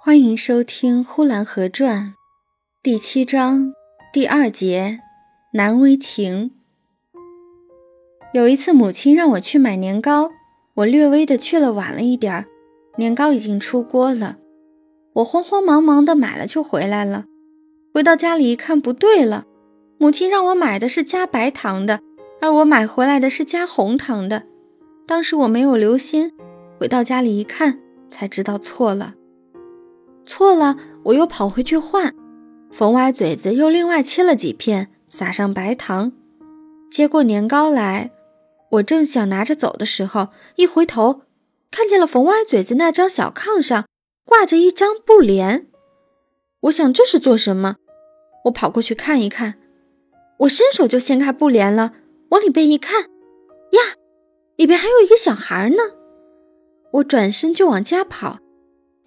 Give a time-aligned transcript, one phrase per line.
[0.00, 2.14] 欢迎收听《呼兰河传》
[2.84, 3.74] 第七章
[4.12, 5.00] 第二节
[5.54, 6.52] “难为情”。
[8.32, 10.30] 有一次，母亲让我去买年糕，
[10.76, 12.46] 我略微的去了晚了一点儿，
[12.96, 14.38] 年糕已经出锅了。
[15.14, 17.24] 我慌慌忙忙的买了就回来了。
[17.92, 19.46] 回到家里一看，不对了，
[19.98, 22.00] 母亲让我买的是加白糖的，
[22.40, 24.44] 而我买回来的是加红糖的。
[25.08, 26.32] 当时我没有留心，
[26.78, 29.16] 回到家里一看，才知道错了。
[30.28, 32.14] 错了，我又跑回去换，
[32.70, 36.12] 冯歪嘴子又另外切了几片，撒上白糖，
[36.90, 38.10] 接过年糕来。
[38.72, 41.22] 我正想拿着走的时候，一回头，
[41.70, 43.86] 看见了冯歪嘴子那张小炕上
[44.26, 45.66] 挂着一张布帘。
[46.60, 47.76] 我想这是做什么？
[48.44, 49.54] 我跑过去看一看，
[50.40, 51.94] 我伸手就掀开布帘了，
[52.28, 53.96] 往里边一看，呀，
[54.56, 55.76] 里边还有一个小孩呢。
[56.92, 58.40] 我转身就往家跑。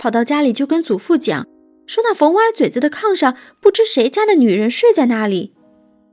[0.02, 1.46] 跑到家里就跟祖父讲，
[1.86, 5.54] 说那冯歪嘴子的炕上不知谁家的女人睡在那里，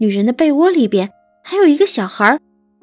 [0.01, 1.09] 女人的被窝里边
[1.43, 2.39] 还有一个小孩，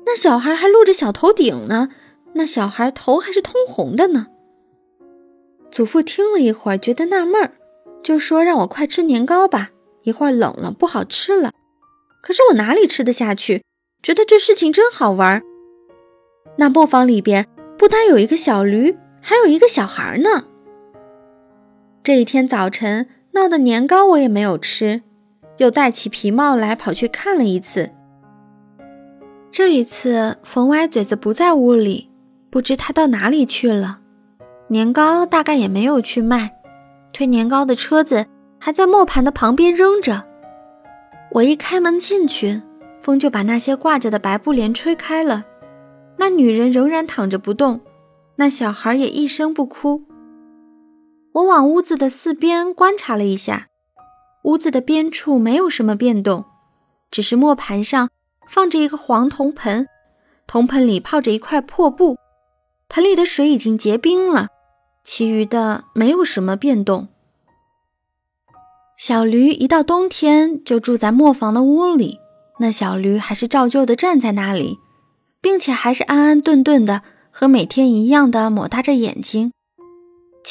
[0.08, 1.90] 那小孩还露着小头顶呢，
[2.34, 4.26] 那小孩头还是通红的呢。
[5.72, 7.52] 祖父听了一会儿，觉得纳闷儿，
[8.02, 9.70] 就说让我快吃年糕吧，
[10.02, 11.52] 一会儿冷了不好吃了。
[12.24, 13.62] 可是我哪里吃得下去？
[14.02, 15.44] 觉得这事情真好玩。
[16.58, 17.46] 那磨坊里边
[17.78, 20.46] 不单有一个小驴，还有一个小孩呢。
[22.06, 25.02] 这一天早晨闹的年糕我也没有吃，
[25.58, 27.90] 又戴起皮帽来跑去看了一次。
[29.50, 32.12] 这一次冯歪嘴子不在屋里，
[32.52, 34.02] 不知他到哪里去了。
[34.68, 36.52] 年糕大概也没有去卖，
[37.12, 38.28] 推年糕的车子
[38.60, 40.26] 还在磨盘的旁边扔着。
[41.32, 42.62] 我一开门进去，
[43.02, 45.44] 风就把那些挂着的白布帘吹开了。
[46.18, 47.82] 那女人仍然躺着不动，
[48.36, 50.04] 那小孩也一声不哭。
[51.36, 53.68] 我往屋子的四边观察了一下，
[54.44, 56.46] 屋子的边处没有什么变动，
[57.12, 58.10] 只是磨盘上
[58.48, 59.86] 放着一个黄铜盆，
[60.48, 62.16] 铜盆里泡着一块破布，
[62.88, 64.48] 盆里的水已经结冰了。
[65.04, 67.10] 其余的没有什么变动。
[68.98, 72.20] 小驴一到冬天就住在磨坊的屋里，
[72.62, 74.80] 那小驴还是照旧的站在那里，
[75.42, 79.52] 并且还是安安顿顿的，和每天一样的抹大着眼睛。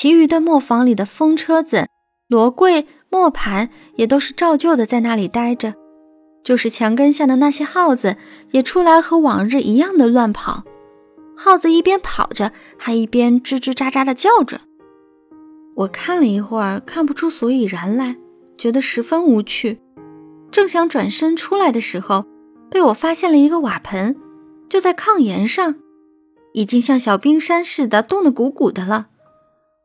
[0.04, 1.86] 其余的磨坊里的风车子、
[2.28, 5.72] 罗柜、磨盘也都是照旧的在那里待着，
[6.42, 8.18] 就是墙根下的那些耗子
[8.50, 10.62] 也出来和往日一样的乱跑。
[11.34, 14.60] 耗子一边跑着，还一边吱吱喳喳的叫着。
[15.74, 18.18] 我看了一会儿，看不出所以然来，
[18.58, 19.80] 觉得十分无趣。
[20.50, 22.26] 正想转身出来的时候，
[22.70, 24.14] 被我发现了一个瓦盆，
[24.68, 25.76] 就在炕沿上，
[26.52, 29.06] 已经像小冰山似的冻得鼓鼓的了。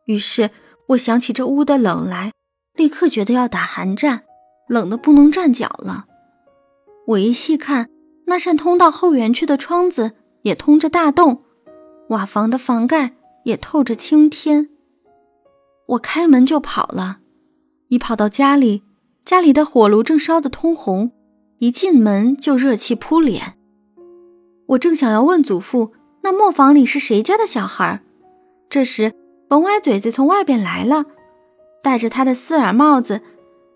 [0.09, 0.49] 于是
[0.87, 2.31] 我想起这屋的冷来，
[2.73, 4.23] 立刻觉得要打寒战，
[4.67, 6.07] 冷得不能站脚了。
[7.05, 7.87] 我一细看，
[8.25, 11.43] 那扇通到后园去的窗子也通着大洞，
[12.09, 14.69] 瓦房的房盖也透着青天。
[15.89, 17.19] 我开门就跑了，
[17.89, 18.81] 一跑到家里，
[19.23, 21.11] 家里的火炉正烧得通红，
[21.59, 23.59] 一进门就热气扑脸。
[24.69, 25.93] 我正想要问祖父，
[26.23, 28.01] 那磨坊里是谁家的小孩，
[28.67, 29.13] 这时。
[29.49, 31.05] 冯歪嘴子从外边来了，
[31.81, 33.21] 戴着他的四耳帽子。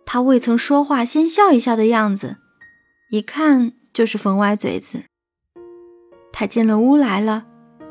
[0.06, 2.38] 他未曾说话，先笑一笑的样子，
[3.10, 5.00] 一看就是冯歪嘴子。
[6.32, 7.46] 他进了屋来了，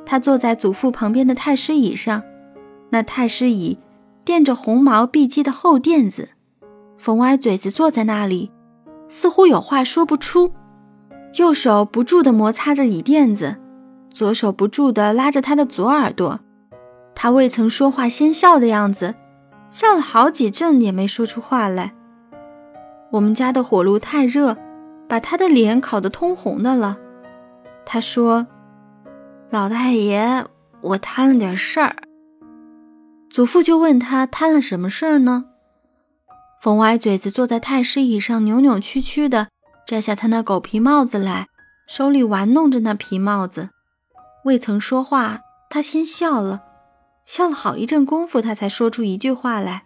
[0.07, 2.23] 他坐在祖父旁边的太师椅上，
[2.91, 3.79] 那太师椅
[4.25, 6.29] 垫着红毛碧鸡的厚垫子。
[6.97, 8.53] 冯歪嘴子坐在那里，
[9.09, 10.53] 似乎有话说不出，
[11.35, 13.57] 右手不住地摩擦着椅垫子，
[14.09, 16.39] 左手不住地拉着他的左耳朵。
[17.15, 19.15] 他未曾说话，先笑的样子，
[19.69, 21.95] 笑了好几阵也没说出话来。
[23.13, 24.57] 我们家的火炉太热，
[25.09, 26.99] 把他的脸烤得通红的了。
[27.85, 28.47] 他说
[29.51, 30.47] ：“老太爷，
[30.81, 31.97] 我摊了点事儿。”
[33.31, 35.45] 祖父就问他摊了什么事儿呢？
[36.61, 39.49] 冯歪嘴子坐在太师椅上，扭扭曲曲的
[39.87, 41.49] 摘下他那狗皮帽子来，
[41.87, 43.71] 手里玩弄着那皮帽子，
[44.45, 46.63] 未曾说话，他先笑了。
[47.25, 49.85] 笑了好一阵功夫，他才说出一句话来：“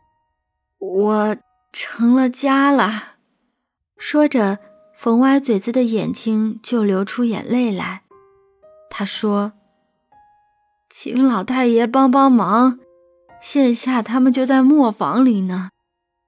[0.79, 1.37] 我
[1.73, 3.17] 成了家了。”
[3.97, 4.59] 说着，
[4.97, 8.03] 冯歪嘴子的眼睛就流出眼泪来。
[8.91, 9.53] 他说
[10.89, 12.79] ：“请老太爷帮帮忙，
[13.41, 15.71] 现下他们就在磨坊里呢，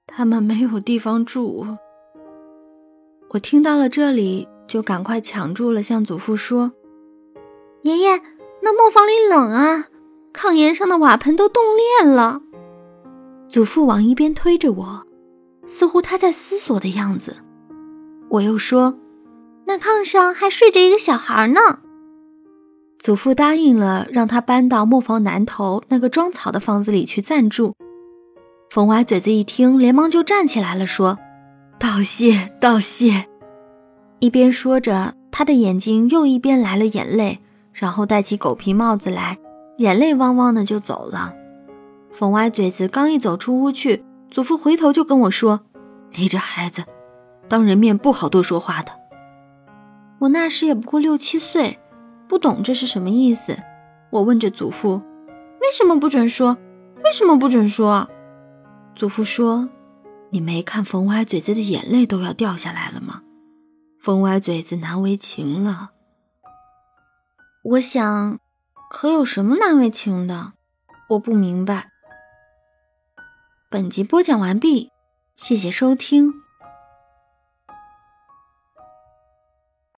[0.05, 1.77] 他们没有地方住。”
[3.31, 6.73] 我听到了这里，就赶快抢住了，向祖父说
[7.83, 8.21] ：“爷爷，
[8.61, 9.87] 那磨坊里冷啊。”
[10.33, 12.41] 炕沿上的瓦盆都冻裂了，
[13.47, 15.07] 祖父往一边推着我，
[15.65, 17.37] 似乎他在思索的样子。
[18.29, 18.97] 我又说
[19.65, 21.59] ：“那炕上还睡着一个小孩呢。”
[22.99, 27.73] 祖父答应了，让他搬到磨坊南头那个装草的房子里去暂住。
[28.69, 31.17] 冯歪嘴子一听，连忙就站起来了，说
[31.79, 33.25] ：“道谢，道谢。”
[34.19, 37.39] 一边说着，他的眼睛又一边来了眼泪，
[37.73, 39.39] 然后戴起狗皮帽子来，
[39.79, 41.33] 眼泪汪汪的就走了。
[42.11, 45.61] 冯歪嘴子刚一走出屋去，祖父回头就跟我说
[46.15, 46.83] ：“你这孩子，
[47.47, 48.91] 当人面不好多说话的。”
[50.19, 51.79] 我那时也不过六七岁，
[52.27, 53.57] 不懂这是什么意思。
[54.09, 55.01] 我问着祖父
[55.61, 56.57] ：“为什么不准说？
[57.05, 58.09] 为什么不准说？”
[58.95, 59.69] 祖父说
[60.31, 63.21] ：“你没看冯歪嘴子的眼泪都要掉下来了吗？
[63.97, 65.91] 冯歪嘴子难为情了。”
[67.63, 68.39] 我想，
[68.89, 70.53] 可有什么难为情的？
[71.09, 71.91] 我不明白。
[73.69, 74.89] 本集播讲完毕，
[75.35, 76.33] 谢谢收听。